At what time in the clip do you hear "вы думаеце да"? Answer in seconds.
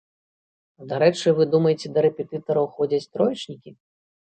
1.41-2.05